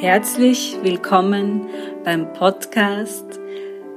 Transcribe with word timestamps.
Herzlich 0.00 0.76
willkommen 0.84 1.66
beim 2.04 2.32
Podcast 2.32 3.40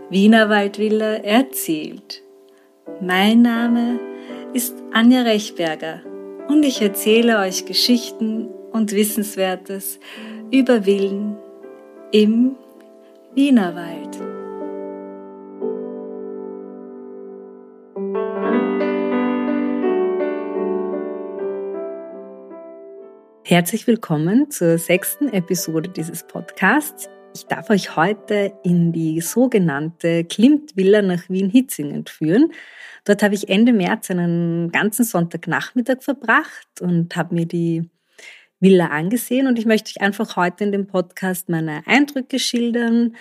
Wiener 0.10 0.50
Waldvilla 0.50 1.18
erzählt. 1.18 2.24
Mein 3.02 3.44
Name 3.44 4.00
ist 4.52 4.74
Anja 4.94 5.22
Rechberger 5.22 6.02
und 6.48 6.64
ich 6.64 6.82
erzähle 6.82 7.38
euch 7.38 7.66
Geschichten 7.66 8.48
und 8.72 8.94
Wissenswertes 8.94 10.00
über 10.50 10.86
Villen 10.86 11.38
im 12.12 12.56
Wienerwald. 13.36 14.31
Herzlich 23.52 23.86
willkommen 23.86 24.50
zur 24.50 24.78
sechsten 24.78 25.28
Episode 25.28 25.90
dieses 25.90 26.26
Podcasts. 26.26 27.10
Ich 27.36 27.48
darf 27.48 27.70
euch 27.70 27.98
heute 27.98 28.54
in 28.64 28.94
die 28.94 29.20
sogenannte 29.20 30.24
Klimt-Villa 30.24 31.02
nach 31.02 31.28
Wien-Hitzingen 31.28 32.06
führen. 32.06 32.54
Dort 33.04 33.22
habe 33.22 33.36
ich 33.36 33.50
Ende 33.50 33.74
März 33.74 34.10
einen 34.10 34.72
ganzen 34.72 35.04
Sonntagnachmittag 35.04 36.02
verbracht 36.02 36.80
und 36.80 37.14
habe 37.18 37.36
mir 37.36 37.46
die 37.46 37.90
Villa 38.62 38.86
angesehen 38.86 39.48
und 39.48 39.60
ich 39.60 39.66
möchte 39.66 39.90
euch 39.90 40.02
einfach 40.02 40.38
heute 40.38 40.64
in 40.64 40.72
dem 40.72 40.88
Podcast 40.88 41.50
meine 41.50 41.86
Eindrücke 41.86 42.40
schildern, 42.40 43.18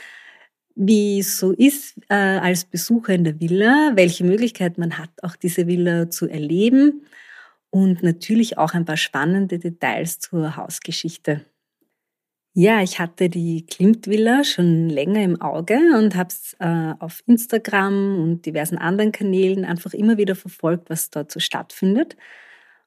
wie 0.77 1.19
es 1.19 1.39
so 1.39 1.51
ist 1.51 1.97
äh, 2.09 2.15
als 2.15 2.67
Besucher 2.67 3.15
in 3.15 3.25
der 3.25 3.41
Villa, 3.41 3.95
welche 3.97 4.23
Möglichkeit 4.23 4.79
man 4.79 4.97
hat, 4.97 5.11
auch 5.23 5.35
diese 5.35 5.67
Villa 5.67 6.09
zu 6.09 6.29
erleben 6.29 7.03
und 7.71 8.03
natürlich 8.03 8.59
auch 8.59 8.75
ein 8.75 8.85
paar 8.85 8.97
spannende 8.97 9.59
Details 9.59 10.19
zur 10.19 10.57
Hausgeschichte. 10.57 11.45
Ja, 12.53 12.83
ich 12.83 12.99
hatte 12.99 13.29
die 13.29 13.65
Klimt-Villa 13.65 14.43
schon 14.43 14.89
länger 14.89 15.23
im 15.23 15.41
Auge 15.41 15.79
und 15.97 16.17
habe 16.17 16.31
es 16.31 16.57
äh, 16.59 16.95
auf 16.99 17.23
Instagram 17.27 18.21
und 18.21 18.45
diversen 18.45 18.77
anderen 18.77 19.13
Kanälen 19.13 19.65
einfach 19.65 19.95
immer 19.95 20.19
wieder 20.19 20.35
verfolgt, 20.35 20.91
was 20.91 21.11
dort 21.11 21.31
so 21.31 21.39
stattfindet. 21.39 22.17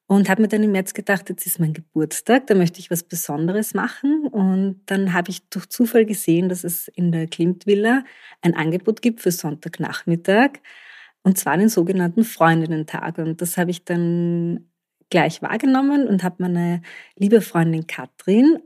Und 0.06 0.28
habe 0.30 0.42
mir 0.42 0.50
dann 0.50 0.64
im 0.64 0.74
März 0.74 0.94
gedacht, 0.94 1.30
jetzt 1.30 1.46
ist 1.46 1.60
mein 1.62 1.74
Geburtstag, 1.74 2.48
da 2.48 2.56
möchte 2.56 2.80
ich 2.80 2.92
was 2.92 3.04
Besonderes 3.04 3.74
machen. 3.74 4.28
Und 4.28 4.82
dann 4.88 5.14
habe 5.14 5.32
ich 5.32 5.48
durch 5.50 5.70
Zufall 5.70 6.06
gesehen, 6.06 6.50
dass 6.50 6.66
es 6.66 6.90
in 6.90 7.14
der 7.14 7.28
Klimt-Villa 7.28 8.04
ein 8.42 8.56
Angebot 8.56 9.02
gibt 9.02 9.22
für 9.22 9.32
Sonntagnachmittag. 9.32 10.60
Und 11.24 11.38
zwar 11.38 11.58
den 11.58 11.70
sogenannten 11.70 12.26
Freundinnen-Tag. 12.26 13.18
Und 13.18 13.42
das 13.42 13.58
habe 13.58 13.72
ich 13.72 13.86
dann 13.86 14.68
gleich 15.14 15.44
wahrgenommen 15.44 16.08
und 16.08 16.24
habe 16.24 16.38
meine 16.40 16.82
liebe 17.16 17.42
Freundin 17.42 17.86
Katrin 17.86 18.58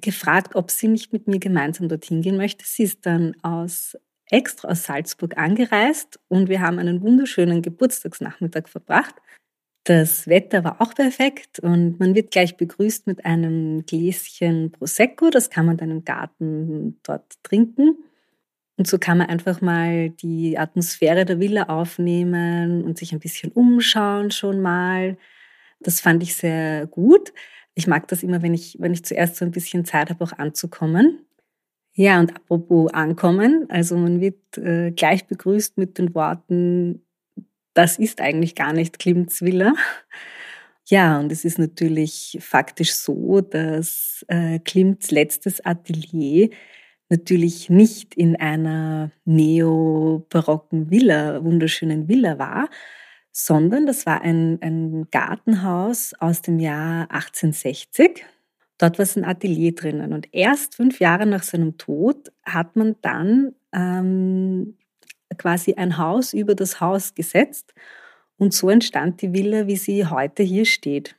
gefragt, 0.00 0.56
ob 0.56 0.72
sie 0.72 0.88
nicht 0.88 1.12
mit 1.12 1.28
mir 1.28 1.38
gemeinsam 1.38 1.88
dorthin 1.88 2.20
gehen 2.20 2.36
möchte. 2.36 2.64
Sie 2.66 2.82
ist 2.82 3.06
dann 3.06 3.36
aus 3.42 3.96
extra 4.28 4.70
aus 4.70 4.82
Salzburg 4.82 5.38
angereist 5.38 6.18
und 6.26 6.48
wir 6.48 6.60
haben 6.60 6.80
einen 6.80 7.00
wunderschönen 7.00 7.62
Geburtstagsnachmittag 7.62 8.66
verbracht. 8.66 9.14
Das 9.84 10.26
Wetter 10.26 10.64
war 10.64 10.80
auch 10.80 10.94
perfekt 10.96 11.60
und 11.60 12.00
man 12.00 12.16
wird 12.16 12.32
gleich 12.32 12.56
begrüßt 12.56 13.06
mit 13.06 13.24
einem 13.24 13.86
Gläschen 13.86 14.72
Prosecco. 14.72 15.30
Das 15.30 15.48
kann 15.48 15.64
man 15.64 15.76
dann 15.76 15.92
im 15.92 16.04
Garten 16.04 16.98
dort 17.04 17.40
trinken. 17.44 17.98
Und 18.76 18.88
so 18.88 18.98
kann 18.98 19.18
man 19.18 19.28
einfach 19.28 19.60
mal 19.60 20.10
die 20.10 20.58
Atmosphäre 20.58 21.24
der 21.24 21.38
Villa 21.38 21.64
aufnehmen 21.68 22.82
und 22.82 22.98
sich 22.98 23.12
ein 23.12 23.20
bisschen 23.20 23.52
umschauen 23.52 24.32
schon 24.32 24.60
mal. 24.60 25.16
Das 25.84 26.00
fand 26.00 26.22
ich 26.22 26.34
sehr 26.34 26.86
gut. 26.86 27.32
Ich 27.74 27.86
mag 27.86 28.08
das 28.08 28.22
immer, 28.22 28.42
wenn 28.42 28.54
ich, 28.54 28.76
wenn 28.80 28.92
ich 28.92 29.04
zuerst 29.04 29.36
so 29.36 29.44
ein 29.44 29.50
bisschen 29.50 29.84
Zeit 29.84 30.10
habe, 30.10 30.24
auch 30.24 30.32
anzukommen. 30.32 31.20
Ja, 31.96 32.18
und 32.18 32.34
apropos 32.34 32.92
ankommen, 32.92 33.66
also 33.68 33.96
man 33.96 34.20
wird 34.20 34.58
äh, 34.58 34.90
gleich 34.90 35.26
begrüßt 35.26 35.78
mit 35.78 35.96
den 35.98 36.14
Worten, 36.14 37.04
das 37.74 37.98
ist 37.98 38.20
eigentlich 38.20 38.54
gar 38.56 38.72
nicht 38.72 38.98
Klimts 38.98 39.42
Villa. 39.42 39.74
Ja, 40.86 41.18
und 41.18 41.32
es 41.32 41.44
ist 41.46 41.58
natürlich 41.58 42.36
faktisch 42.42 42.94
so, 42.94 43.40
dass 43.40 44.24
äh, 44.28 44.58
Klimts 44.58 45.10
letztes 45.10 45.64
Atelier 45.64 46.50
natürlich 47.08 47.70
nicht 47.70 48.14
in 48.14 48.36
einer 48.36 49.10
neobarocken 49.24 50.90
Villa, 50.90 51.42
wunderschönen 51.42 52.08
Villa 52.08 52.38
war, 52.38 52.68
sondern 53.36 53.84
das 53.84 54.06
war 54.06 54.22
ein, 54.22 54.62
ein 54.62 55.08
Gartenhaus 55.10 56.14
aus 56.20 56.40
dem 56.40 56.60
Jahr 56.60 57.10
1860. 57.10 58.24
Dort 58.78 58.98
war 58.98 59.06
ein 59.16 59.24
Atelier 59.24 59.74
drinnen. 59.74 60.12
Und 60.12 60.28
erst 60.32 60.76
fünf 60.76 61.00
Jahre 61.00 61.26
nach 61.26 61.42
seinem 61.42 61.76
Tod 61.76 62.30
hat 62.44 62.76
man 62.76 62.94
dann 63.02 63.56
ähm, 63.72 64.76
quasi 65.36 65.74
ein 65.74 65.98
Haus 65.98 66.32
über 66.32 66.54
das 66.54 66.80
Haus 66.80 67.14
gesetzt. 67.14 67.74
Und 68.36 68.54
so 68.54 68.70
entstand 68.70 69.20
die 69.20 69.32
Villa, 69.32 69.66
wie 69.66 69.76
sie 69.76 70.06
heute 70.06 70.44
hier 70.44 70.64
steht. 70.64 71.16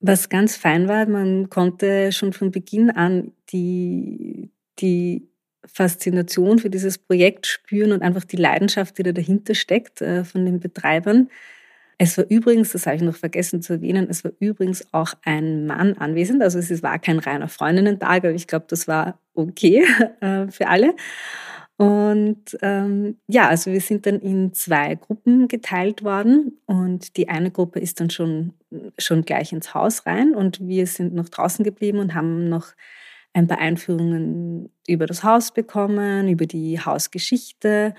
Was 0.00 0.30
ganz 0.30 0.56
fein 0.56 0.88
war, 0.88 1.06
man 1.06 1.50
konnte 1.50 2.12
schon 2.12 2.32
von 2.32 2.50
Beginn 2.50 2.90
an 2.90 3.32
die, 3.50 4.50
die 4.78 5.28
Faszination 5.66 6.58
für 6.58 6.70
dieses 6.70 6.98
Projekt 6.98 7.46
spüren 7.46 7.92
und 7.92 8.02
einfach 8.02 8.24
die 8.24 8.36
Leidenschaft, 8.36 8.98
die 8.98 9.02
da 9.02 9.12
dahinter 9.12 9.54
steckt 9.54 10.00
äh, 10.02 10.24
von 10.24 10.44
den 10.44 10.60
Betreibern. 10.60 11.28
Es 11.98 12.18
war 12.18 12.24
übrigens, 12.28 12.72
das 12.72 12.86
habe 12.86 12.96
ich 12.96 13.02
noch 13.02 13.16
vergessen 13.16 13.62
zu 13.62 13.74
erwähnen, 13.74 14.08
es 14.10 14.24
war 14.24 14.32
übrigens 14.40 14.92
auch 14.92 15.14
ein 15.22 15.66
Mann 15.66 15.94
anwesend. 15.94 16.42
Also 16.42 16.58
es 16.58 16.82
war 16.82 16.98
kein 16.98 17.18
reiner 17.18 17.48
Freundinnen-Tag, 17.48 18.24
aber 18.24 18.32
ich 18.32 18.46
glaube, 18.46 18.66
das 18.68 18.88
war 18.88 19.20
okay 19.34 19.84
äh, 20.20 20.48
für 20.48 20.68
alle. 20.68 20.94
Und 21.76 22.56
ähm, 22.62 23.16
ja, 23.26 23.48
also 23.48 23.72
wir 23.72 23.80
sind 23.80 24.06
dann 24.06 24.20
in 24.20 24.54
zwei 24.54 24.94
Gruppen 24.94 25.48
geteilt 25.48 26.04
worden 26.04 26.58
und 26.66 27.16
die 27.16 27.28
eine 27.28 27.50
Gruppe 27.50 27.80
ist 27.80 27.98
dann 27.98 28.10
schon, 28.10 28.52
schon 28.96 29.24
gleich 29.24 29.52
ins 29.52 29.74
Haus 29.74 30.06
rein 30.06 30.36
und 30.36 30.60
wir 30.60 30.86
sind 30.86 31.14
noch 31.14 31.28
draußen 31.28 31.64
geblieben 31.64 31.98
und 31.98 32.14
haben 32.14 32.48
noch 32.48 32.68
ein 33.34 33.48
paar 33.48 33.58
Einführungen 33.58 34.70
über 34.88 35.06
das 35.06 35.24
Haus 35.24 35.52
bekommen, 35.52 36.28
über 36.28 36.46
die 36.46 36.80
Hausgeschichte. 36.80 37.94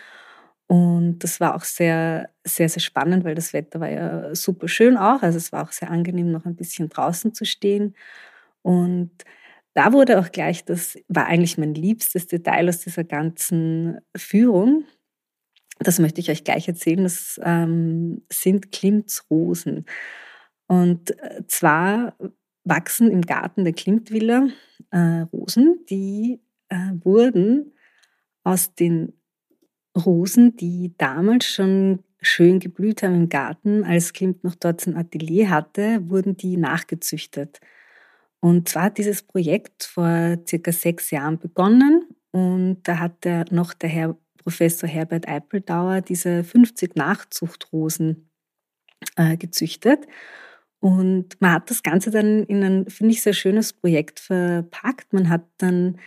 Und 0.68 1.20
das 1.20 1.40
war 1.40 1.56
auch 1.56 1.64
sehr, 1.64 2.30
sehr, 2.44 2.70
sehr 2.70 2.82
spannend, 2.82 3.24
weil 3.24 3.36
das 3.36 3.54
Wetter 3.54 3.80
war 3.80 3.90
ja 3.90 4.34
super 4.34 4.68
schön 4.68 4.98
auch. 4.98 5.22
Also 5.22 5.38
es 5.38 5.52
war 5.52 5.64
auch 5.64 5.72
sehr 5.72 5.92
angenehm, 5.92 6.32
noch 6.32 6.46
ein 6.46 6.56
bisschen 6.56 6.90
draußen 6.90 7.34
zu 7.34 7.46
stehen. 7.46 7.96
Und 8.64 9.12
da 9.76 9.94
wurde 9.94 10.20
auch 10.20 10.32
gleich, 10.32 10.66
das 10.66 10.98
war 11.10 11.28
eigentlich 11.28 11.58
mein 11.58 11.76
liebstes 11.76 12.28
Detail 12.28 12.70
aus 12.70 12.80
dieser 12.80 13.04
ganzen 13.04 14.00
Führung. 14.16 14.86
Das 15.80 16.00
möchte 16.00 16.22
ich 16.22 16.32
euch 16.32 16.46
gleich 16.46 16.68
erzählen. 16.68 17.04
Das 17.04 17.40
ähm, 17.44 18.24
sind 18.32 18.72
Klimts 18.72 19.26
Rosen. 19.30 19.86
Und 20.68 21.12
äh, 21.20 21.44
zwar 21.48 22.16
wachsen 22.66 23.10
im 23.10 23.22
Garten 23.22 23.64
der 23.64 23.74
Klimtvilla 23.74 24.48
äh, 24.92 25.22
Rosen, 25.32 25.86
die 25.90 26.42
äh, 26.70 26.92
wurden 27.04 27.74
aus 28.44 28.76
den 28.76 29.14
Rosen, 29.96 30.58
die 30.58 30.94
damals 30.98 31.46
schon 31.46 32.04
schön 32.22 32.60
geblüht 32.60 33.04
haben 33.04 33.16
im 33.16 33.30
Garten, 33.30 33.84
als 33.84 34.12
Klimt 34.12 34.44
noch 34.44 34.56
dort 34.56 34.82
sein 34.82 34.98
Atelier 34.98 35.50
hatte, 35.50 36.10
wurden 36.10 36.36
die 36.36 36.58
nachgezüchtet. 36.58 37.60
Und 38.40 38.68
zwar 38.68 38.84
hat 38.84 38.98
dieses 38.98 39.24
Projekt 39.24 39.84
vor 39.84 40.38
circa 40.48 40.72
sechs 40.72 41.12
Jahren 41.12 41.40
begonnen 41.40 42.08
und 42.32 42.82
da 42.84 43.00
hat 43.00 43.24
der, 43.24 43.46
noch 43.52 43.74
der 43.74 43.90
Herr 43.90 44.18
Professor 44.38 44.88
Herbert 44.88 45.28
Eipeldauer 45.28 46.02
diese 46.02 46.44
50 46.44 46.96
Nachzuchtrosen 46.96 48.30
äh, 49.16 49.38
gezüchtet. 49.38 50.06
Und 50.86 51.42
man 51.42 51.54
hat 51.54 51.72
das 51.72 51.82
Ganze 51.82 52.12
dann 52.12 52.44
in 52.44 52.64
ein, 52.64 52.90
finde 52.92 53.14
ich, 53.14 53.24
sehr 53.24 53.34
schönes 53.34 53.74
Projekt 53.74 54.20
verpackt. 54.20 55.14
Man 55.14 55.30
hat 55.30 55.42
dann 55.58 55.98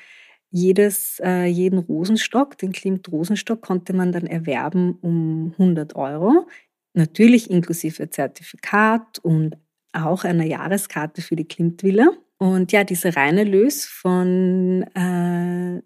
jedes, 0.52 1.20
äh, 1.20 1.46
jeden 1.46 1.80
Rosenstock, 1.80 2.56
den 2.58 2.70
Klimt-Rosenstock, 2.70 3.60
konnte 3.60 3.92
man 3.92 4.12
dann 4.12 4.28
erwerben 4.28 4.96
um 5.00 5.52
100 5.58 5.96
Euro. 5.96 6.46
Natürlich 6.94 7.50
inklusive 7.50 8.08
Zertifikat 8.08 9.18
und 9.18 9.58
auch 9.92 10.22
einer 10.22 10.44
Jahreskarte 10.44 11.22
für 11.22 11.34
die 11.34 11.48
Klimt-Villa. 11.48 12.10
Und 12.38 12.70
ja, 12.70 12.84
dieser 12.84 13.16
reine 13.16 13.42
Lös 13.42 13.84
von 13.84 14.84
äh, 14.94 15.82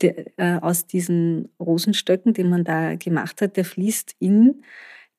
der, 0.00 0.38
äh, 0.38 0.60
aus 0.60 0.86
diesen 0.86 1.48
Rosenstöcken, 1.58 2.34
den 2.34 2.50
man 2.50 2.62
da 2.62 2.94
gemacht 2.94 3.42
hat, 3.42 3.56
der 3.56 3.64
fließt 3.64 4.14
in 4.20 4.62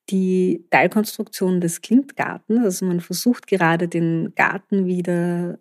die 0.10 0.66
Teilkonstruktion 0.72 1.62
des 1.62 1.82
Klimtgartens. 1.82 2.64
Also 2.64 2.86
man 2.86 3.00
versucht 3.00 3.48
gerade 3.48 3.88
den 3.88 4.34
Garten 4.36 4.86
wieder 4.86 5.60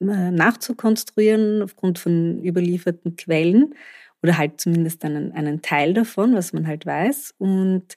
äh, 0.00 0.30
nachzukonstruieren 0.30 1.62
aufgrund 1.62 1.98
von 1.98 2.42
überlieferten 2.44 3.16
Quellen 3.16 3.74
oder 4.22 4.38
halt 4.38 4.60
zumindest 4.60 5.04
einen, 5.04 5.32
einen 5.32 5.62
Teil 5.62 5.94
davon, 5.94 6.34
was 6.34 6.52
man 6.52 6.66
halt 6.66 6.86
weiß. 6.86 7.34
Und 7.38 7.96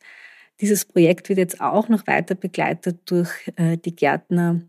dieses 0.61 0.85
Projekt 0.85 1.29
wird 1.29 1.39
jetzt 1.39 1.61
auch 1.61 1.89
noch 1.89 2.07
weiter 2.07 2.35
begleitet 2.35 3.01
durch 3.05 3.29
äh, 3.55 3.77
die 3.77 3.95
Gärtner 3.95 4.61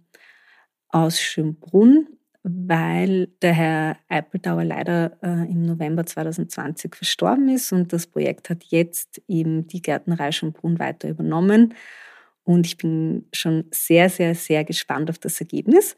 aus 0.89 1.21
Schönbrunn, 1.21 2.09
weil 2.43 3.29
der 3.43 3.53
Herr 3.53 3.97
Eipeldauer 4.09 4.65
leider 4.65 5.19
äh, 5.23 5.51
im 5.51 5.67
November 5.67 6.07
2020 6.07 6.95
verstorben 6.95 7.49
ist 7.51 7.73
und 7.73 7.93
das 7.93 8.07
Projekt 8.07 8.49
hat 8.49 8.65
jetzt 8.69 9.21
eben 9.29 9.67
die 9.67 9.83
Gärtnerei 9.83 10.33
Schönbrunn 10.33 10.79
weiter 10.79 11.09
übernommen. 11.09 11.75
Und 12.45 12.67
ich 12.67 12.79
bin 12.79 13.27
schon 13.33 13.65
sehr, 13.71 14.09
sehr, 14.09 14.35
sehr 14.35 14.65
gespannt 14.65 15.11
auf 15.11 15.19
das 15.19 15.39
Ergebnis. 15.41 15.97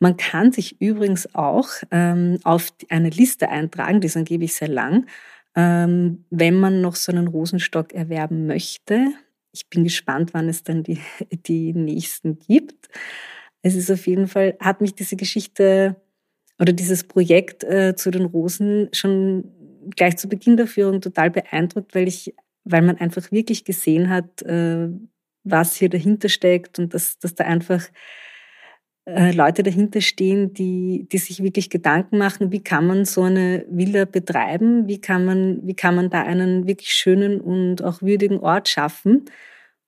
Man 0.00 0.16
kann 0.16 0.52
sich 0.52 0.80
übrigens 0.80 1.34
auch 1.34 1.68
ähm, 1.90 2.38
auf 2.44 2.72
eine 2.88 3.10
Liste 3.10 3.48
eintragen, 3.48 4.00
die 4.00 4.06
ist 4.06 4.16
angeblich 4.16 4.54
sehr 4.54 4.68
lang, 4.68 5.06
ähm, 5.54 6.24
wenn 6.30 6.54
man 6.58 6.80
noch 6.80 6.96
so 6.96 7.12
einen 7.12 7.28
Rosenstock 7.28 7.92
erwerben 7.92 8.46
möchte. 8.46 9.12
Ich 9.52 9.68
bin 9.68 9.84
gespannt, 9.84 10.34
wann 10.34 10.48
es 10.48 10.64
dann 10.64 10.82
die, 10.82 10.98
die 11.30 11.74
nächsten 11.74 12.38
gibt. 12.38 12.88
Es 13.64 13.74
ist 13.74 13.90
auf 13.90 14.06
jeden 14.06 14.28
Fall, 14.28 14.56
hat 14.60 14.82
mich 14.82 14.94
diese 14.94 15.16
Geschichte 15.16 15.96
oder 16.60 16.74
dieses 16.74 17.04
Projekt 17.04 17.64
äh, 17.64 17.94
zu 17.96 18.10
den 18.10 18.26
Rosen 18.26 18.90
schon 18.92 19.50
gleich 19.96 20.18
zu 20.18 20.28
Beginn 20.28 20.58
der 20.58 20.66
Führung 20.66 21.00
total 21.00 21.30
beeindruckt, 21.30 21.94
weil 21.94 22.06
ich, 22.06 22.34
weil 22.64 22.82
man 22.82 22.98
einfach 22.98 23.32
wirklich 23.32 23.64
gesehen 23.64 24.10
hat, 24.10 24.42
äh, 24.42 24.88
was 25.44 25.76
hier 25.76 25.88
dahinter 25.88 26.28
steckt 26.28 26.78
und 26.78 26.92
dass, 26.92 27.18
dass 27.18 27.34
da 27.34 27.44
einfach 27.44 27.88
äh, 29.06 29.32
Leute 29.32 29.62
dahinter 29.62 30.02
stehen, 30.02 30.52
die, 30.52 31.08
die 31.10 31.18
sich 31.18 31.42
wirklich 31.42 31.70
Gedanken 31.70 32.18
machen, 32.18 32.52
wie 32.52 32.62
kann 32.62 32.86
man 32.86 33.06
so 33.06 33.22
eine 33.22 33.64
Villa 33.70 34.04
betreiben, 34.04 34.88
wie 34.88 35.00
kann 35.00 35.24
man, 35.24 35.66
wie 35.66 35.74
kann 35.74 35.94
man 35.94 36.10
da 36.10 36.22
einen 36.22 36.66
wirklich 36.66 36.92
schönen 36.92 37.40
und 37.40 37.82
auch 37.82 38.02
würdigen 38.02 38.40
Ort 38.40 38.68
schaffen. 38.68 39.24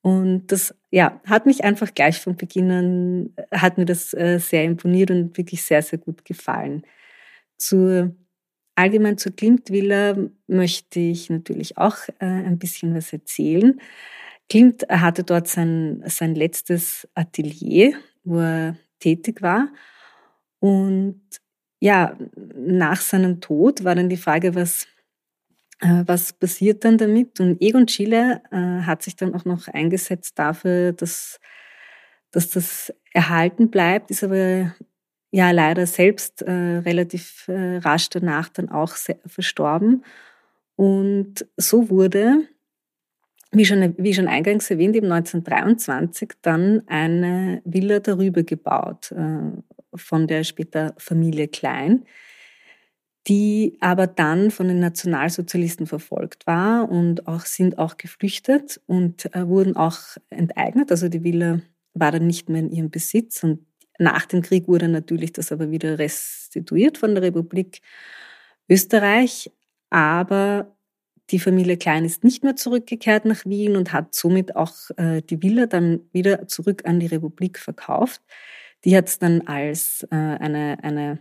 Und 0.01 0.47
das 0.47 0.75
ja, 0.97 1.21
hat 1.27 1.45
mich 1.45 1.63
einfach 1.63 1.93
gleich 1.93 2.19
von 2.19 2.37
Beginn 2.37 2.71
an, 2.71 3.35
hat 3.53 3.77
mir 3.77 3.85
das 3.85 4.15
äh, 4.15 4.39
sehr 4.39 4.65
imponiert 4.65 5.11
und 5.11 5.37
wirklich 5.37 5.63
sehr, 5.63 5.83
sehr 5.83 5.99
gut 5.99 6.25
gefallen. 6.25 6.85
Zur, 7.59 8.17
allgemein 8.77 9.19
zur 9.19 9.37
Klimt 9.37 9.71
Villa 9.71 10.17
möchte 10.47 11.01
ich 11.01 11.29
natürlich 11.29 11.77
auch 11.77 11.97
äh, 12.19 12.25
ein 12.25 12.59
bisschen 12.59 12.95
was 12.95 13.13
erzählen. 13.13 13.79
Klimt 14.49 14.89
hatte 14.89 15.23
dort 15.23 15.49
sein, 15.49 16.03
sein 16.07 16.35
letztes 16.35 17.07
Atelier, 17.15 17.93
wo 18.25 18.39
er 18.39 18.77
tätig 18.99 19.43
war. 19.43 19.69
Und 20.61 21.21
ja, 21.79 22.17
nach 22.57 23.03
seinem 23.03 23.43
Tod 23.43 23.85
war 23.85 23.95
dann 23.95 24.09
die 24.09 24.17
Frage, 24.17 24.55
was, 24.55 24.85
äh, 24.85 24.96
was 25.81 26.33
passiert 26.33 26.85
dann 26.85 26.99
damit? 26.99 27.41
Und 27.41 27.61
Egon 27.61 27.89
Schiele 27.89 28.43
äh, 28.51 28.83
hat 28.83 29.03
sich 29.03 29.17
dann 29.17 29.35
auch 29.35 29.45
noch 29.45 29.69
eingesetzt 29.69 30.39
dafür, 30.39 30.93
dass, 30.93 31.41
dass 32.31 32.51
das 32.51 32.93
erhalten 33.13 33.71
bleibt, 33.71 34.11
ist 34.11 34.25
aber 34.25 34.75
ja 35.31 35.51
leider 35.51 35.87
selbst 35.87 36.43
äh, 36.43 36.51
relativ 36.51 37.49
äh, 37.49 37.77
rasch 37.79 38.09
danach 38.09 38.49
dann 38.49 38.71
auch 38.71 38.95
verstorben. 39.27 40.05
Und 40.77 41.47
so 41.57 41.91
wurde 41.91 42.47
wie 43.53 43.65
schon, 43.65 43.95
wie 43.97 44.15
schon 44.15 44.29
eingangs 44.29 44.71
erwähnt, 44.71 44.97
eben 44.97 45.11
1923 45.11 46.33
dann 46.43 46.83
eine 46.87 47.63
Villa 47.65 48.01
darüber 48.01 48.43
gebaut 48.43 49.13
äh, 49.13 49.53
von 49.95 50.27
der 50.27 50.45
später 50.45 50.95
Familie 50.99 51.49
Klein, 51.49 52.05
die 53.29 53.77
aber 53.81 54.07
dann 54.07 54.51
von 54.51 54.69
den 54.69 54.79
Nationalsozialisten 54.79 55.87
verfolgt 55.87 56.47
war 56.47 56.89
und 56.91 57.27
auch 57.27 57.45
sind 57.47 57.79
auch 57.79 57.97
geflüchtet 57.97 58.81
und 58.87 59.35
äh, 59.35 59.49
wurden 59.49 59.77
auch 59.77 59.99
enteignet. 60.31 60.91
Also 60.91 61.09
die 61.09 61.25
Villa 61.25 61.61
war 61.95 62.13
dann 62.13 62.27
nicht 62.27 62.49
mehr 62.49 62.61
in 62.61 62.71
ihrem 62.71 62.91
Besitz 62.91 63.43
und 63.43 63.67
nach 63.99 64.27
dem 64.27 64.43
Krieg 64.43 64.69
wurde 64.69 64.89
natürlich 64.89 65.33
das 65.33 65.53
aber 65.53 65.71
wieder 65.71 65.99
restituiert 65.99 66.99
von 66.99 67.15
der 67.15 67.23
Republik 67.23 67.81
Österreich. 68.69 69.51
Aber 69.91 70.77
die 71.31 71.39
Familie 71.39 71.77
Klein 71.77 72.05
ist 72.05 72.23
nicht 72.25 72.45
mehr 72.45 72.57
zurückgekehrt 72.57 73.25
nach 73.25 73.45
Wien 73.47 73.77
und 73.77 73.93
hat 73.93 74.15
somit 74.15 74.55
auch 74.57 74.75
äh, 74.97 75.23
die 75.23 75.43
Villa 75.43 75.67
dann 75.67 76.01
wieder 76.13 76.47
zurück 76.47 76.83
an 76.87 77.01
die 77.01 77.07
Republik 77.07 77.59
verkauft. 77.59 78.23
Die 78.85 78.97
hat 78.97 79.09
es 79.09 79.19
dann 79.19 79.43
als 79.43 80.07
äh, 80.11 80.15
eine, 80.15 80.79
eine, 80.83 81.21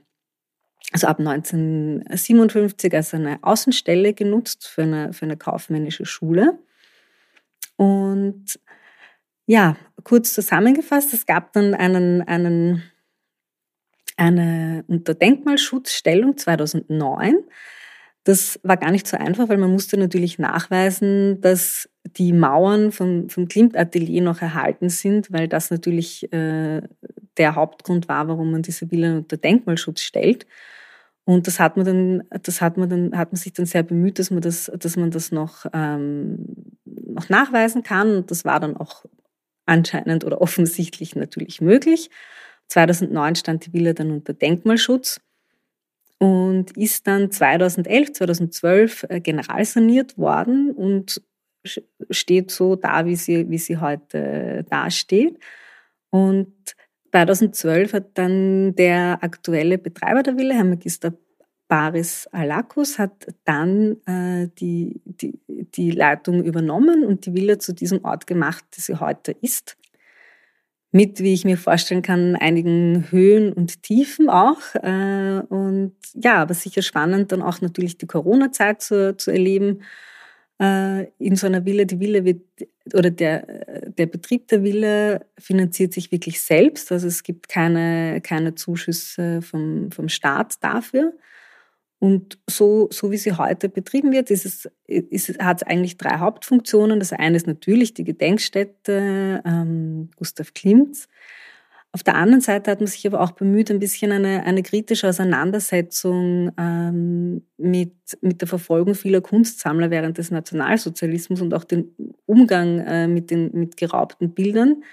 also 0.92 1.08
ab 1.08 1.20
1957 1.20 2.94
als 2.94 3.14
eine 3.14 3.40
Außenstelle 3.42 4.14
genutzt 4.14 4.68
für 4.68 4.84
eine, 4.84 5.14
für 5.14 5.26
eine 5.26 5.38
kaufmännische 5.38 6.06
Schule. 6.06 6.60
Und 7.76 8.60
ja, 9.46 9.76
kurz 10.04 10.34
zusammengefasst, 10.34 11.14
es 11.14 11.26
gab 11.26 11.54
dann 11.54 11.74
einen, 11.74 12.22
einen, 12.22 12.84
eine 14.18 14.84
Unterdenkmalschutzstellung 14.88 16.38
2009 16.38 17.44
das 18.26 18.60
war 18.64 18.76
gar 18.76 18.92
nicht 18.92 19.08
so 19.08 19.18
einfach, 19.18 19.50
weil 19.50 19.58
man 19.58 19.72
musste 19.72 19.98
natürlich 19.98 20.40
nachweisen, 20.40 21.40
dass 21.42 21.88
die 22.06 22.34
Mauern 22.34 22.92
vom, 22.92 23.30
vom 23.30 23.48
Klimt-Atelier 23.48 24.24
noch 24.24 24.42
erhalten 24.42 24.90
sind, 24.90 25.32
weil 25.32 25.48
das 25.48 25.70
natürlich 25.70 26.34
äh, 26.34 26.82
der 27.38 27.56
Hauptgrund 27.56 28.10
war, 28.10 28.28
warum 28.28 28.52
man 28.52 28.64
diese 28.64 28.90
Villa 28.90 29.18
unter 29.18 29.38
Denkmalschutz 29.38 30.02
stellt. 30.02 30.48
Und 31.26 31.48
das 31.48 31.60
hat 31.60 31.76
man 31.76 31.86
dann, 31.86 32.24
das 32.44 32.62
hat 32.62 32.78
man 32.78 32.90
dann, 32.90 33.18
hat 33.18 33.32
man 33.32 33.38
sich 33.38 33.52
dann 33.52 33.66
sehr 33.66 33.84
bemüht, 33.84 34.20
dass 34.20 34.30
man 34.30 34.42
das, 34.42 34.72
dass 34.78 34.96
man 34.96 35.10
das 35.10 35.32
noch, 35.32 35.66
ähm, 35.74 36.46
noch 36.86 37.30
nachweisen 37.30 37.82
kann. 37.82 38.16
Und 38.16 38.32
das 38.32 38.46
war 38.46 38.60
dann 38.60 38.78
auch 38.78 39.06
anscheinend 39.66 40.24
oder 40.24 40.40
offensichtlich 40.42 41.16
natürlich 41.16 41.62
möglich. 41.62 42.12
2009 42.68 43.36
stand 43.36 43.66
die 43.66 43.74
Villa 43.74 43.94
dann 43.94 44.12
unter 44.12 44.34
Denkmalschutz 44.34 45.20
und 46.20 46.78
ist 46.78 47.08
dann 47.08 47.32
2011, 47.32 48.14
2012 48.14 49.06
äh, 49.10 49.20
generalsaniert 49.20 50.18
worden 50.18 50.72
und 50.72 51.22
steht 52.12 52.52
so 52.52 52.76
da, 52.76 53.06
wie 53.06 53.16
sie, 53.16 53.50
wie 53.50 53.58
sie 53.58 53.78
heute 53.78 54.64
dasteht. 54.70 55.40
Und 56.12 56.54
2012 57.16 57.94
hat 57.94 58.18
dann 58.18 58.76
der 58.76 59.20
aktuelle 59.22 59.78
Betreiber 59.78 60.22
der 60.22 60.38
Villa, 60.38 60.54
Herr 60.54 60.66
Magister 60.66 61.14
Baris 61.70 62.28
Alakus, 62.34 63.00
hat 63.00 63.28
dann 63.46 63.96
äh, 64.06 64.50
die, 64.60 65.02
die, 65.06 65.40
die 65.48 65.92
Leitung 65.92 66.44
übernommen 66.44 67.06
und 67.06 67.26
die 67.26 67.34
Villa 67.34 67.58
zu 67.58 67.74
diesem 67.74 68.04
Ort 68.04 68.28
gemacht, 68.28 68.66
die 68.76 68.82
sie 68.82 69.00
heute 69.00 69.32
ist 69.32 69.78
mit, 70.92 71.22
wie 71.22 71.34
ich 71.34 71.46
mir 71.46 71.58
vorstellen 71.58 72.02
kann, 72.02 72.36
einigen 72.36 73.10
Höhen 73.12 73.54
und 73.54 73.82
Tiefen 73.82 74.30
auch. 74.30 74.76
Äh, 74.76 75.42
und 75.48 75.96
ja, 76.14 76.36
aber 76.36 76.54
sicher 76.54 76.82
spannend, 76.82 77.32
dann 77.32 77.42
auch 77.42 77.62
natürlich 77.62 77.98
die 77.98 78.08
Corona-Zeit 78.08 78.82
zu, 78.82 79.16
zu 79.16 79.32
erleben 79.32 79.84
in 80.58 81.36
so 81.36 81.48
einer 81.48 81.66
Villa. 81.66 81.84
Die 81.84 82.00
Villa 82.00 82.24
wird, 82.24 82.42
oder 82.94 83.10
der, 83.10 83.82
der 83.90 84.06
Betrieb 84.06 84.48
der 84.48 84.64
Villa 84.64 85.22
finanziert 85.38 85.94
sich 85.94 86.12
wirklich 86.12 86.42
selbst. 86.42 86.92
Also 86.92 87.08
es 87.08 87.24
gibt 87.24 87.50
keine, 87.50 88.22
keine 88.22 88.56
Zuschüsse 88.56 89.42
vom, 89.42 89.92
vom 89.92 90.08
Staat 90.08 90.64
dafür. 90.64 91.14
Und 92.00 92.38
so, 92.48 92.88
so 92.92 93.12
wie 93.12 93.18
sie 93.18 93.34
heute 93.34 93.70
betrieben 93.70 94.12
wird, 94.12 94.30
ist 94.30 94.46
es, 94.46 94.70
ist 94.86 95.40
hat 95.40 95.62
es 95.62 95.68
eigentlich 95.68 95.98
drei 95.98 96.20
Hauptfunktionen. 96.20 97.00
Das 97.00 97.14
eine 97.14 97.36
ist 97.36 97.48
natürlich 97.48 97.94
die 97.94 98.04
Gedenkstätte 98.04 99.42
ähm, 99.46 100.10
Gustav 100.16 100.54
Klimts. 100.54 101.08
Auf 101.96 102.04
der 102.04 102.16
anderen 102.16 102.42
Seite 102.42 102.72
hat 102.72 102.82
man 102.82 102.88
sich 102.88 103.08
aber 103.08 103.22
auch 103.22 103.32
bemüht, 103.32 103.72
ein 103.72 103.80
bisschen 103.80 104.12
eine, 104.12 104.44
eine 104.44 104.64
kritische 104.64 105.08
Auseinandersetzung 105.08 106.52
ähm, 106.58 107.48
mit, 107.56 107.96
mit 108.20 108.42
der 108.42 108.50
Verfolgung 108.50 108.96
vieler 108.96 109.22
Kunstsammler 109.22 109.92
während 109.92 110.18
des 110.18 110.30
Nationalsozialismus 110.30 111.40
und 111.40 111.54
auch 111.54 111.64
den 111.64 111.96
Umgang 112.26 112.80
äh, 112.80 113.08
mit 113.08 113.32
den 113.32 113.50
mit 113.54 113.78
geraubten 113.78 114.34
Bildern 114.34 114.84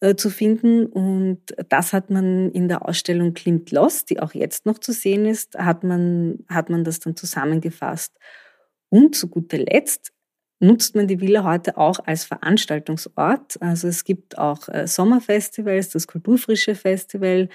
äh, 0.00 0.14
zu 0.14 0.28
finden. 0.28 0.84
Und 0.84 1.40
das 1.70 1.94
hat 1.94 2.10
man 2.10 2.50
in 2.50 2.68
der 2.68 2.86
Ausstellung 2.86 3.32
Klimt 3.32 3.70
Lost, 3.70 4.10
die 4.10 4.20
auch 4.20 4.34
jetzt 4.34 4.66
noch 4.66 4.78
zu 4.78 4.92
sehen 4.92 5.24
ist, 5.24 5.56
hat 5.56 5.84
man, 5.84 6.40
hat 6.50 6.68
man 6.68 6.84
das 6.84 7.00
dann 7.00 7.16
zusammengefasst. 7.16 8.14
Und 8.90 9.16
zu 9.16 9.28
guter 9.28 9.56
Letzt 9.56 10.12
nutzt 10.58 10.94
man 10.94 11.06
die 11.06 11.20
Villa 11.20 11.44
heute 11.44 11.76
auch 11.76 11.98
als 12.06 12.24
Veranstaltungsort. 12.24 13.60
Also 13.60 13.88
es 13.88 14.04
gibt 14.04 14.38
auch 14.38 14.68
äh, 14.68 14.86
Sommerfestivals, 14.86 15.90
das 15.90 16.06
Kulturfrische 16.06 16.74
Festival. 16.74 17.48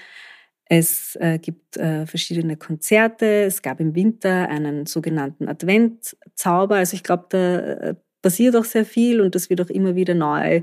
Es 0.66 1.16
äh, 1.16 1.38
gibt 1.38 1.76
äh, 1.76 2.06
verschiedene 2.06 2.56
Konzerte. 2.56 3.26
Es 3.26 3.62
gab 3.62 3.80
im 3.80 3.94
Winter 3.94 4.48
einen 4.48 4.86
sogenannten 4.86 5.48
Adventzauber. 5.48 6.76
Also 6.76 6.94
ich 6.94 7.02
glaube, 7.02 7.26
da 7.30 7.58
äh, 7.58 7.94
passiert 8.22 8.54
auch 8.56 8.64
sehr 8.64 8.84
viel 8.84 9.20
und 9.20 9.34
das 9.34 9.50
wird 9.50 9.60
auch 9.60 9.70
immer 9.70 9.96
wieder 9.96 10.14
neu 10.14 10.62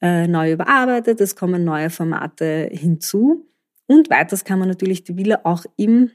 äh, 0.00 0.26
neu 0.26 0.52
überarbeitet, 0.52 1.20
es 1.20 1.36
kommen 1.36 1.64
neue 1.64 1.90
Formate 1.90 2.68
hinzu. 2.72 3.46
Und 3.86 4.08
weiters 4.10 4.44
kann 4.44 4.58
man 4.58 4.68
natürlich 4.68 5.04
die 5.04 5.16
Villa 5.16 5.40
auch 5.44 5.64
im, 5.76 6.10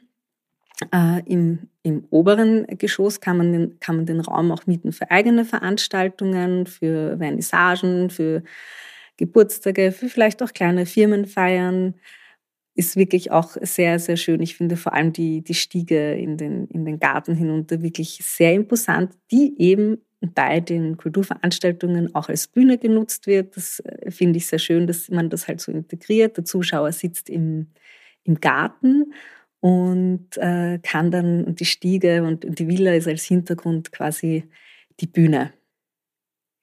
äh, 0.91 1.21
im, 1.25 1.69
im 1.85 2.03
oberen 2.09 2.65
Geschoss 2.79 3.21
kann 3.21 3.37
man, 3.37 3.51
den, 3.51 3.79
kann 3.79 3.97
man 3.97 4.05
den 4.07 4.19
Raum 4.19 4.51
auch 4.51 4.65
mieten 4.65 4.91
für 4.91 5.11
eigene 5.11 5.45
Veranstaltungen, 5.45 6.65
für 6.65 7.17
Vernissagen, 7.19 8.09
für 8.09 8.43
Geburtstage, 9.17 9.91
für 9.91 10.09
vielleicht 10.09 10.41
auch 10.41 10.51
kleine 10.51 10.87
Firmenfeiern. 10.87 11.93
ist 12.73 12.97
wirklich 12.97 13.29
auch 13.31 13.55
sehr, 13.61 13.99
sehr 13.99 14.17
schön. 14.17 14.41
Ich 14.41 14.57
finde 14.57 14.77
vor 14.77 14.93
allem 14.93 15.13
die, 15.13 15.43
die 15.43 15.53
Stiege 15.53 16.15
in 16.15 16.37
den, 16.37 16.65
in 16.69 16.85
den 16.85 16.99
Garten 16.99 17.35
hinunter 17.35 17.83
wirklich 17.83 18.19
sehr 18.23 18.53
imposant, 18.53 19.11
die 19.31 19.53
eben 19.59 19.99
bei 20.21 20.61
den 20.61 20.97
Kulturveranstaltungen 20.97 22.15
auch 22.15 22.29
als 22.29 22.47
Bühne 22.47 22.79
genutzt 22.79 23.27
wird. 23.27 23.55
Das 23.57 23.79
äh, 23.81 24.09
finde 24.09 24.37
ich 24.37 24.47
sehr 24.47 24.59
schön, 24.59 24.87
dass 24.87 25.09
man 25.09 25.29
das 25.29 25.47
halt 25.47 25.61
so 25.61 25.71
integriert. 25.71 26.35
Der 26.37 26.45
Zuschauer 26.45 26.91
sitzt 26.93 27.29
im, 27.29 27.67
im 28.23 28.41
Garten 28.41 29.13
und 29.65 30.37
äh, 30.37 30.77
kann 30.83 31.09
dann 31.09 31.55
die 31.55 31.65
Stiege 31.65 32.21
und 32.21 32.45
die 32.59 32.67
Villa 32.67 32.93
ist 32.93 33.07
als 33.07 33.23
Hintergrund 33.23 33.91
quasi 33.91 34.43
die 34.99 35.07
Bühne. 35.07 35.53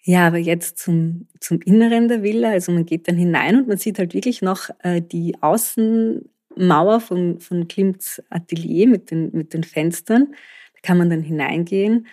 Ja, 0.05 0.29
aber 0.29 0.39
jetzt 0.39 0.79
zum, 0.79 1.27
zum 1.41 1.61
Inneren 1.63 2.07
der 2.07 2.23
Villa. 2.23 2.51
Also 2.51 2.71
man 2.71 2.87
geht 2.87 3.09
dann 3.09 3.17
hinein 3.17 3.57
und 3.57 3.67
man 3.67 3.77
sieht 3.77 3.99
halt 3.99 4.15
wirklich 4.15 4.41
noch 4.41 4.71
äh, 4.85 5.03
die 5.03 5.35
Außenmauer 5.43 7.01
von, 7.01 7.41
von 7.41 7.67
Klimts 7.67 8.23
Atelier 8.31 8.87
mit 8.87 9.11
den, 9.11 9.33
mit 9.33 9.53
den 9.53 9.65
Fenstern. 9.65 10.29
Da 10.75 10.81
kann 10.85 10.99
man 10.99 11.11
dann 11.11 11.23
hineingehen. 11.23 12.07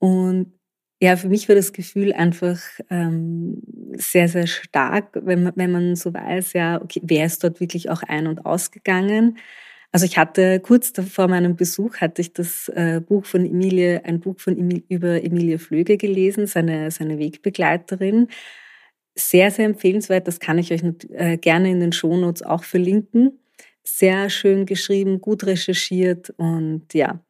Und 0.00 0.52
ja, 1.00 1.14
für 1.16 1.28
mich 1.28 1.48
war 1.48 1.54
das 1.54 1.72
Gefühl 1.72 2.12
einfach 2.12 2.58
ähm, 2.90 3.62
sehr, 3.92 4.26
sehr 4.26 4.48
stark, 4.48 5.20
wenn 5.22 5.44
man, 5.44 5.52
wenn 5.54 5.70
man 5.70 5.94
so 5.94 6.12
weiß, 6.12 6.54
ja, 6.54 6.82
okay, 6.82 7.00
wer 7.04 7.26
ist 7.26 7.44
dort 7.44 7.60
wirklich 7.60 7.90
auch 7.90 8.02
ein- 8.02 8.26
und 8.26 8.44
ausgegangen. 8.44 9.38
Also 9.96 10.04
ich 10.04 10.18
hatte 10.18 10.60
kurz 10.60 10.92
vor 11.10 11.26
meinem 11.26 11.56
Besuch 11.56 12.02
hatte 12.02 12.20
ich 12.20 12.34
das 12.34 12.68
äh, 12.68 13.00
Buch 13.00 13.24
von 13.24 13.46
Emilie, 13.46 14.04
ein 14.04 14.20
Buch 14.20 14.38
von 14.38 14.54
Emil, 14.58 14.84
über 14.90 15.24
Emilie 15.24 15.58
Flöge 15.58 15.96
gelesen, 15.96 16.46
seine, 16.46 16.90
seine 16.90 17.18
Wegbegleiterin. 17.18 18.28
Sehr, 19.14 19.50
sehr 19.50 19.64
empfehlenswert. 19.64 20.28
Das 20.28 20.38
kann 20.38 20.58
ich 20.58 20.70
euch 20.70 20.82
äh, 21.12 21.38
gerne 21.38 21.70
in 21.70 21.80
den 21.80 21.92
Shownotes 21.92 22.42
auch 22.42 22.62
verlinken. 22.62 23.38
Sehr 23.84 24.28
schön 24.28 24.66
geschrieben, 24.66 25.22
gut 25.22 25.46
recherchiert 25.46 26.28
und 26.36 26.92
ja, 26.92 27.24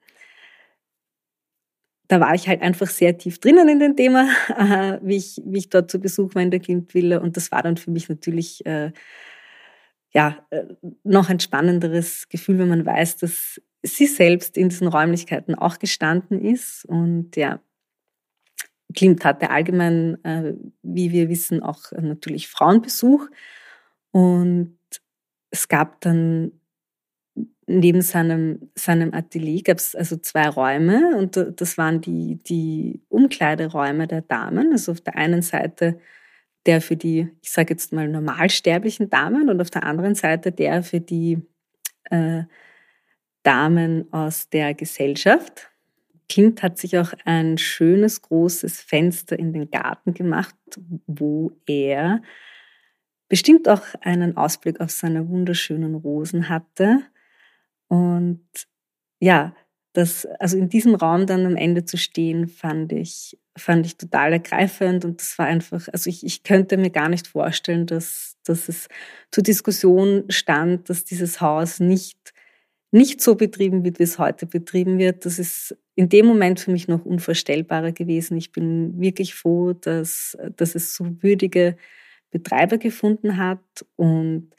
da 2.09 2.19
war 2.19 2.35
ich 2.35 2.49
halt 2.49 2.63
einfach 2.63 2.89
sehr 2.89 3.17
tief 3.17 3.39
drinnen 3.39 3.69
in 3.69 3.79
dem 3.79 3.95
Thema, 3.95 4.29
wie, 5.03 5.19
ich, 5.19 5.41
wie 5.45 5.59
ich 5.59 5.71
dort 5.71 5.89
zu 5.89 6.01
Besuch 6.01 6.35
war 6.35 6.43
in 6.43 6.51
der 6.51 6.59
Kindvilla. 6.59 7.19
Und 7.19 7.37
das 7.37 7.53
war 7.53 7.63
dann 7.63 7.77
für 7.77 7.93
mich 7.93 8.09
natürlich 8.09 8.67
äh, 8.67 8.91
ja, 10.17 10.39
äh, 10.49 10.65
noch 11.05 11.29
ein 11.29 11.41
spannenderes 11.41 12.31
Gefühl, 12.31 12.59
wenn 12.59 12.71
man 12.71 12.87
weiß, 12.87 13.19
dass 13.19 13.61
sie 13.83 14.07
selbst 14.07 14.57
in 14.57 14.71
diesen 14.71 14.89
Räumlichkeiten 14.89 15.55
auch 15.55 15.79
gestanden 15.79 16.41
ist. 16.41 16.87
Und 16.87 17.37
ja, 17.37 17.61
Klimt 18.95 19.27
hatte 19.27 19.51
allgemein, 19.51 20.17
äh, 20.25 20.55
wie 20.83 21.13
wir 21.13 21.29
wissen, 21.29 21.63
auch 21.63 21.93
natürlich 21.93 22.49
Frauenbesuch. 22.49 23.29
Und 24.11 24.79
es 25.51 25.69
gab 25.69 26.01
dann 26.01 26.53
neben 27.67 28.01
seinem, 28.01 28.71
seinem 28.75 29.13
Atelier 29.13 29.63
gab 29.65 29.77
es 29.77 29.95
also 29.95 30.17
zwei 30.17 30.49
Räume 30.49 31.19
und 31.19 31.37
das 31.61 31.77
waren 31.77 32.01
die, 32.01 32.37
die 32.37 33.03
Umkleideräume 33.11 34.07
der 34.07 34.23
Damen. 34.23 34.73
Also 34.73 34.93
auf 34.93 35.03
der 35.03 35.17
einen 35.17 35.43
Seite 35.43 35.99
der 36.67 36.81
für 36.81 36.97
die, 36.97 37.29
ich 37.43 37.51
sage 37.51 37.75
jetzt 37.75 37.93
mal, 37.93 38.09
normalsterblichen 38.09 39.09
Damen 39.11 39.49
und 39.49 39.61
auf 39.61 39.71
der 39.71 39.85
anderen 39.85 40.15
Seite 40.15 40.53
der 40.53 40.83
für 40.83 41.01
die 41.01 41.39
äh, 42.11 42.43
Damen 43.43 44.13
aus 44.13 44.49
der 44.49 44.75
Gesellschaft. 44.75 45.71
Kind 46.29 46.63
hat 46.63 46.79
sich 46.79 46.99
auch 46.99 47.13
ein 47.25 47.57
schönes 47.57 48.21
großes 48.23 48.81
Fenster 48.81 49.39
in 49.39 49.53
den 49.53 49.71
Garten 49.71 50.13
gemacht, 50.13 50.57
wo 51.07 51.53
er 51.67 52.23
bestimmt 53.29 53.69
auch 53.69 53.83
einen 54.01 54.37
Ausblick 54.37 54.81
auf 54.81 54.91
seine 54.91 55.29
wunderschönen 55.29 55.95
Rosen 55.95 56.49
hatte. 56.49 57.03
Und 57.87 58.45
ja, 59.21 59.55
das, 59.93 60.27
also 60.41 60.59
in 60.59 60.69
diesem 60.69 60.95
Raum 60.95 61.27
dann 61.27 61.47
am 61.47 61.57
Ende 61.57 61.85
zu 61.85 61.97
stehen, 61.97 62.49
fand 62.49 62.93
ich, 62.93 63.39
fand 63.57 63.87
ich 63.87 63.97
total 63.97 64.35
ergreifend 64.35 65.05
und 65.05 65.21
das 65.21 65.39
war 65.39 65.47
einfach, 65.47 65.89
also 65.93 66.11
ich, 66.11 66.25
ich 66.25 66.43
könnte 66.43 66.77
mir 66.77 66.91
gar 66.91 67.09
nicht 67.09 67.27
vorstellen, 67.27 67.87
dass, 67.87 68.37
dass 68.45 68.69
es 68.69 68.89
zur 69.31 69.43
Diskussion 69.43 70.25
stand, 70.29 70.89
dass 70.91 71.05
dieses 71.05 71.41
Haus 71.41 71.81
nicht, 71.81 72.35
nicht 72.91 73.21
so 73.21 73.35
betrieben 73.35 73.85
wird, 73.85 73.99
wie 73.99 74.05
es 74.05 74.19
heute 74.19 74.47
betrieben 74.47 74.99
wird. 74.99 75.25
Das 75.25 75.39
ist 75.39 75.77
in 75.95 76.09
dem 76.09 76.27
Moment 76.27 76.61
für 76.61 76.71
mich 76.71 76.89
noch 76.89 77.05
unvorstellbarer 77.05 77.93
gewesen. 77.93 78.37
Ich 78.37 78.53
bin 78.53 79.01
wirklich 79.01 79.35
froh, 79.35 79.73
dass, 79.73 80.37
dass 80.57 80.75
es 80.75 80.95
so 80.95 81.23
würdige 81.23 81.77
Betreiber 82.31 82.79
gefunden 82.79 83.39
hat 83.39 83.87
und 83.97 84.51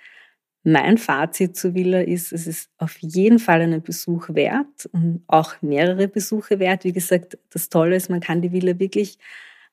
mein 0.67 0.97
Fazit 0.97 1.55
zu 1.55 1.73
Villa 1.73 2.01
ist, 2.01 2.33
es 2.33 2.45
ist 2.45 2.69
auf 2.77 2.97
jeden 2.97 3.39
Fall 3.39 3.61
einen 3.61 3.81
Besuch 3.81 4.27
wert 4.33 4.85
und 4.91 5.23
auch 5.27 5.61
mehrere 5.61 6.09
Besuche 6.09 6.59
wert. 6.59 6.83
Wie 6.83 6.91
gesagt, 6.91 7.37
das 7.51 7.69
Tolle 7.69 7.95
ist, 7.95 8.09
man 8.09 8.19
kann 8.19 8.41
die 8.41 8.51
Villa 8.51 8.77
wirklich 8.77 9.17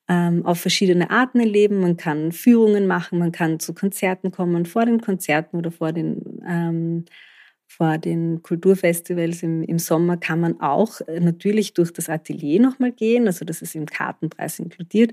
ähm, 0.09 0.47
auf 0.47 0.61
verschiedene 0.61 1.11
Arten 1.11 1.41
erleben. 1.41 1.81
Man 1.81 1.97
kann 1.97 2.31
Führungen 2.31 2.87
machen, 2.87 3.19
man 3.19 3.33
kann 3.33 3.59
zu 3.59 3.75
Konzerten 3.75 4.31
kommen, 4.31 4.67
vor 4.67 4.87
den 4.87 5.01
Konzerten 5.01 5.57
oder 5.57 5.73
vor 5.73 5.93
den, 5.93 6.41
ähm, 6.47 7.07
vor 7.67 7.99
den 7.99 8.43
Kulturfestivals 8.43 9.43
im, 9.43 9.65
im 9.65 9.81
Sommer 9.81 10.17
kann 10.17 10.41
man 10.41 10.61
auch 10.61 11.01
äh, 11.09 11.19
natürlich 11.19 11.75
durch 11.75 11.93
das 11.93 12.09
Atelier 12.09 12.61
nochmal 12.61 12.93
gehen. 12.93 13.27
Also 13.27 13.45
das 13.45 13.63
ist 13.63 13.75
im 13.75 13.87
Kartenpreis 13.87 14.61
inkludiert. 14.61 15.13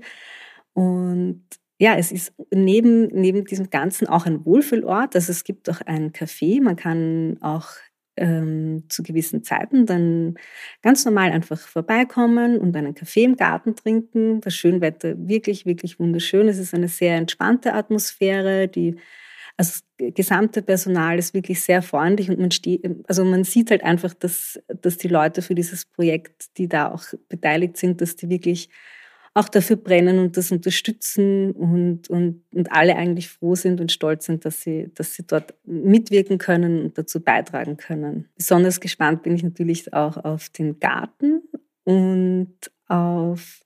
Und 0.74 1.42
ja, 1.82 1.96
es 1.96 2.12
ist 2.12 2.32
neben, 2.52 3.08
neben 3.08 3.44
diesem 3.44 3.68
Ganzen 3.68 4.06
auch 4.06 4.24
ein 4.24 4.46
Wohlfühlort. 4.46 5.16
Also 5.16 5.32
es 5.32 5.42
gibt 5.42 5.68
auch 5.68 5.80
ein 5.80 6.12
Café. 6.12 6.62
Man 6.62 6.76
kann 6.76 7.38
auch 7.40 7.70
ähm, 8.16 8.84
zu 8.88 9.02
gewissen 9.02 9.42
Zeiten 9.42 9.84
dann 9.84 10.36
ganz 10.82 11.04
normal 11.04 11.32
einfach 11.32 11.58
vorbeikommen 11.58 12.60
und 12.60 12.76
einen 12.76 12.94
Kaffee 12.94 13.24
im 13.24 13.34
Garten 13.34 13.74
trinken. 13.74 14.40
Das 14.42 14.54
Schönwetter 14.54 15.14
wirklich, 15.26 15.66
wirklich 15.66 15.98
wunderschön. 15.98 16.46
Es 16.46 16.58
ist 16.58 16.72
eine 16.72 16.86
sehr 16.86 17.16
entspannte 17.16 17.72
Atmosphäre. 17.74 18.68
Die, 18.68 18.94
also 19.56 19.80
das 19.98 20.14
gesamte 20.14 20.62
Personal 20.62 21.18
ist 21.18 21.34
wirklich 21.34 21.62
sehr 21.62 21.82
freundlich 21.82 22.30
und 22.30 22.38
man 22.38 22.52
steht, 22.52 22.88
also 23.08 23.24
man 23.24 23.42
sieht 23.42 23.72
halt 23.72 23.82
einfach, 23.82 24.14
dass, 24.14 24.62
dass 24.68 24.98
die 24.98 25.08
Leute 25.08 25.42
für 25.42 25.56
dieses 25.56 25.84
Projekt, 25.84 26.56
die 26.58 26.68
da 26.68 26.92
auch 26.92 27.02
beteiligt 27.28 27.76
sind, 27.76 28.00
dass 28.00 28.14
die 28.14 28.28
wirklich 28.28 28.68
auch 29.34 29.48
dafür 29.48 29.76
brennen 29.76 30.18
und 30.18 30.36
das 30.36 30.52
unterstützen 30.52 31.52
und, 31.52 32.10
und, 32.10 32.42
und 32.52 32.72
alle 32.72 32.96
eigentlich 32.96 33.28
froh 33.28 33.54
sind 33.54 33.80
und 33.80 33.90
stolz 33.90 34.26
sind, 34.26 34.44
dass 34.44 34.60
sie, 34.60 34.90
dass 34.94 35.14
sie 35.14 35.26
dort 35.26 35.54
mitwirken 35.64 36.38
können 36.38 36.82
und 36.82 36.98
dazu 36.98 37.20
beitragen 37.20 37.78
können. 37.78 38.28
Besonders 38.36 38.80
gespannt 38.80 39.22
bin 39.22 39.34
ich 39.34 39.42
natürlich 39.42 39.92
auch 39.94 40.18
auf 40.18 40.50
den 40.50 40.80
Garten 40.80 41.42
und 41.84 42.52
auf 42.88 43.62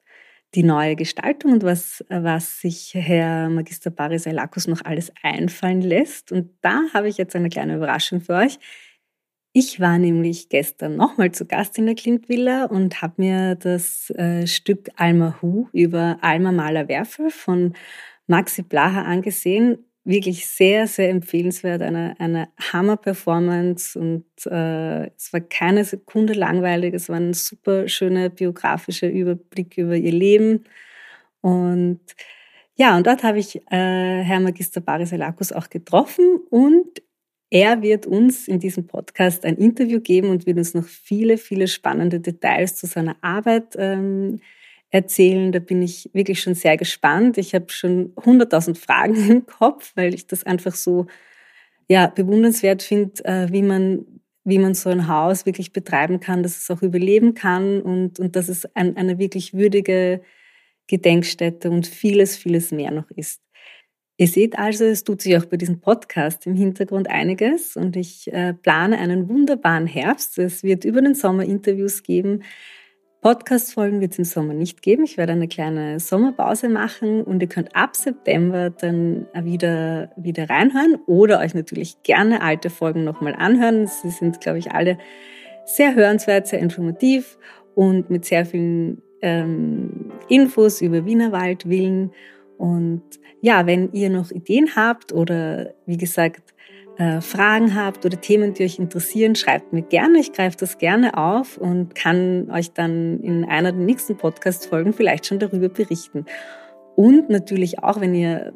die 0.54 0.62
neue 0.62 0.94
Gestaltung 0.94 1.52
und 1.52 1.64
was, 1.64 2.04
was 2.08 2.60
sich 2.60 2.92
Herr 2.94 3.50
Magister 3.50 3.90
Baris 3.90 4.26
Alakus 4.26 4.68
noch 4.68 4.84
alles 4.84 5.12
einfallen 5.22 5.82
lässt. 5.82 6.30
Und 6.30 6.50
da 6.62 6.82
habe 6.94 7.08
ich 7.08 7.18
jetzt 7.18 7.34
eine 7.34 7.48
kleine 7.48 7.76
Überraschung 7.76 8.20
für 8.20 8.34
euch. 8.34 8.58
Ich 9.58 9.80
war 9.80 9.96
nämlich 9.96 10.50
gestern 10.50 10.96
nochmal 10.96 11.32
zu 11.32 11.46
Gast 11.46 11.78
in 11.78 11.86
der 11.86 11.94
Klint-Villa 11.94 12.66
und 12.66 13.00
habe 13.00 13.14
mir 13.16 13.54
das 13.54 14.10
äh, 14.10 14.46
Stück 14.46 14.90
Alma 14.96 15.38
Hu 15.40 15.68
über 15.72 16.18
Alma 16.20 16.52
Maler 16.52 16.88
Werfel 16.88 17.30
von 17.30 17.72
Maxi 18.26 18.60
Blaha 18.60 19.04
angesehen. 19.04 19.78
Wirklich 20.04 20.46
sehr, 20.46 20.86
sehr 20.86 21.08
empfehlenswert, 21.08 21.80
eine, 21.80 22.16
eine 22.20 22.48
Hammer-Performance 22.70 23.98
und 23.98 24.26
äh, 24.44 25.06
es 25.06 25.32
war 25.32 25.40
keine 25.40 25.86
Sekunde 25.86 26.34
langweilig. 26.34 26.92
Es 26.92 27.08
war 27.08 27.16
ein 27.16 27.32
super 27.32 27.88
schöner 27.88 28.28
biografischer 28.28 29.08
Überblick 29.08 29.78
über 29.78 29.96
ihr 29.96 30.12
Leben. 30.12 30.64
Und 31.40 32.00
ja, 32.74 32.94
und 32.94 33.06
dort 33.06 33.22
habe 33.22 33.38
ich 33.38 33.56
äh, 33.70 34.22
Herr 34.22 34.40
Magister 34.40 34.82
Baris 34.82 35.12
Elakus 35.12 35.50
auch 35.50 35.70
getroffen 35.70 36.40
und 36.50 37.00
er 37.50 37.82
wird 37.82 38.06
uns 38.06 38.48
in 38.48 38.58
diesem 38.58 38.86
Podcast 38.86 39.44
ein 39.44 39.56
Interview 39.56 40.00
geben 40.00 40.30
und 40.30 40.46
wird 40.46 40.58
uns 40.58 40.74
noch 40.74 40.84
viele, 40.84 41.38
viele 41.38 41.68
spannende 41.68 42.20
Details 42.20 42.76
zu 42.76 42.86
seiner 42.86 43.16
Arbeit 43.22 43.74
ähm, 43.76 44.40
erzählen. 44.90 45.52
Da 45.52 45.60
bin 45.60 45.82
ich 45.82 46.10
wirklich 46.12 46.40
schon 46.40 46.54
sehr 46.54 46.76
gespannt. 46.76 47.38
Ich 47.38 47.54
habe 47.54 47.66
schon 47.70 48.12
hunderttausend 48.24 48.78
Fragen 48.78 49.14
im 49.30 49.46
Kopf, 49.46 49.92
weil 49.94 50.14
ich 50.14 50.26
das 50.26 50.44
einfach 50.44 50.74
so 50.74 51.06
ja, 51.88 52.08
bewundernswert 52.08 52.82
finde, 52.82 53.24
äh, 53.24 53.52
wie 53.52 53.62
man 53.62 54.04
wie 54.46 54.58
man 54.58 54.74
so 54.74 54.90
ein 54.90 55.08
Haus 55.08 55.44
wirklich 55.44 55.72
betreiben 55.72 56.20
kann, 56.20 56.44
dass 56.44 56.56
es 56.56 56.70
auch 56.70 56.80
überleben 56.80 57.34
kann 57.34 57.82
und, 57.82 58.20
und 58.20 58.36
dass 58.36 58.48
es 58.48 58.64
ein, 58.76 58.96
eine 58.96 59.18
wirklich 59.18 59.54
würdige 59.54 60.22
Gedenkstätte 60.86 61.68
und 61.68 61.88
vieles, 61.88 62.36
vieles 62.36 62.70
mehr 62.70 62.92
noch 62.92 63.10
ist. 63.10 63.40
Ihr 64.18 64.28
seht 64.28 64.58
also, 64.58 64.84
es 64.84 65.04
tut 65.04 65.20
sich 65.20 65.36
auch 65.36 65.44
bei 65.44 65.58
diesem 65.58 65.80
Podcast 65.80 66.46
im 66.46 66.54
Hintergrund 66.54 67.10
einiges 67.10 67.76
und 67.76 67.96
ich 67.96 68.32
äh, 68.32 68.54
plane 68.54 68.98
einen 68.98 69.28
wunderbaren 69.28 69.86
Herbst. 69.86 70.38
Es 70.38 70.62
wird 70.62 70.86
über 70.86 71.02
den 71.02 71.14
Sommer 71.14 71.44
Interviews 71.44 72.02
geben. 72.02 72.42
Podcast-Folgen 73.20 74.00
wird 74.00 74.12
es 74.12 74.18
im 74.18 74.24
Sommer 74.24 74.54
nicht 74.54 74.80
geben. 74.80 75.04
Ich 75.04 75.18
werde 75.18 75.32
eine 75.32 75.48
kleine 75.48 76.00
Sommerpause 76.00 76.70
machen 76.70 77.24
und 77.24 77.42
ihr 77.42 77.48
könnt 77.48 77.76
ab 77.76 77.94
September 77.94 78.70
dann 78.70 79.26
wieder, 79.34 80.12
wieder 80.16 80.48
reinhören 80.48 80.96
oder 81.06 81.40
euch 81.40 81.52
natürlich 81.52 82.02
gerne 82.02 82.40
alte 82.40 82.70
Folgen 82.70 83.04
nochmal 83.04 83.34
anhören. 83.34 83.86
Sie 83.86 84.10
sind, 84.10 84.40
glaube 84.40 84.60
ich, 84.60 84.72
alle 84.72 84.96
sehr 85.66 85.94
hörenswert, 85.94 86.46
sehr 86.46 86.60
informativ 86.60 87.36
und 87.74 88.08
mit 88.08 88.24
sehr 88.24 88.46
vielen 88.46 89.02
ähm, 89.20 90.12
Infos 90.28 90.80
über 90.80 91.04
Wienerwald, 91.04 91.64
Villen. 91.64 92.12
Und 92.58 93.02
ja, 93.40 93.66
wenn 93.66 93.92
ihr 93.92 94.10
noch 94.10 94.30
Ideen 94.30 94.76
habt 94.76 95.12
oder 95.12 95.74
wie 95.86 95.96
gesagt 95.96 96.54
äh, 96.98 97.20
Fragen 97.20 97.74
habt 97.74 98.06
oder 98.06 98.18
Themen, 98.20 98.54
die 98.54 98.64
euch 98.64 98.78
interessieren, 98.78 99.34
schreibt 99.34 99.72
mir 99.72 99.82
gerne. 99.82 100.18
Ich 100.18 100.32
greife 100.32 100.56
das 100.56 100.78
gerne 100.78 101.18
auf 101.18 101.58
und 101.58 101.94
kann 101.94 102.50
euch 102.50 102.72
dann 102.72 103.20
in 103.20 103.44
einer 103.44 103.72
der 103.72 103.82
nächsten 103.82 104.16
Podcast-Folgen 104.16 104.94
vielleicht 104.94 105.26
schon 105.26 105.38
darüber 105.38 105.68
berichten. 105.68 106.24
Und 106.94 107.28
natürlich 107.28 107.80
auch, 107.80 108.00
wenn 108.00 108.14
ihr 108.14 108.54